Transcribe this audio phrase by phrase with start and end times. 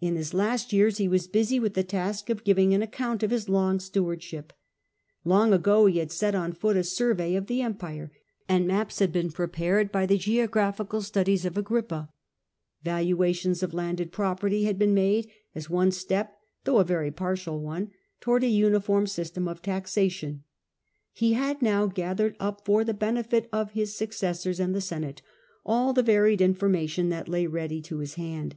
[0.00, 3.32] In his last years he was busy with the task of giving an account of
[3.32, 4.52] his long stewardship.
[5.24, 8.12] Long ago he had set on foot a survey of the Empire,
[8.48, 12.10] and maps had iiis survey been prepared by the geographical studies of Agrippa.
[12.84, 17.60] Valuations of landed property had world, been made, as one step, though a very partial
[17.60, 17.90] one,
[18.20, 20.44] towards a uniform system of taxation.
[21.12, 24.80] He had now and sum gathered up for the benefit of his successors and the
[24.80, 25.22] Senate
[25.66, 28.56] all the varied information statistics, that lay ready to his hand.